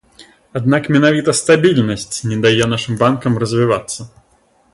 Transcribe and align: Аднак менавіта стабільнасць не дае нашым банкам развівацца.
Аднак 0.59 0.87
менавіта 0.95 1.35
стабільнасць 1.41 2.17
не 2.31 2.41
дае 2.47 2.65
нашым 2.73 2.93
банкам 3.03 3.39
развівацца. 3.45 4.01